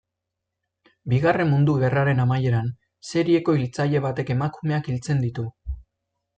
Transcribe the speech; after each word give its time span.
Bigarren 1.13 1.51
Mundu 1.51 1.75
Gerraren 1.83 2.23
amaieran, 2.25 2.73
serieko 3.11 3.55
hiltzaile 3.61 4.05
batek 4.09 4.35
emakumeak 4.39 4.93
hiltzen 4.95 5.25
ditu. 5.29 5.49